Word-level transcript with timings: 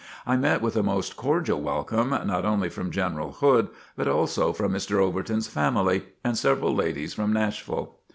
I 0.25 0.35
met 0.35 0.63
with 0.63 0.75
a 0.75 0.81
most 0.81 1.15
cordial 1.15 1.61
welcome, 1.61 2.09
not 2.09 2.43
only 2.43 2.69
from 2.69 2.89
General 2.89 3.33
Hood, 3.33 3.67
but 3.95 4.07
also 4.07 4.51
from 4.51 4.73
Mr. 4.73 4.97
Overton's 4.97 5.47
family 5.47 6.05
and 6.23 6.35
several 6.35 6.73
ladies 6.73 7.13
from 7.13 7.31
Nashville. 7.31 7.97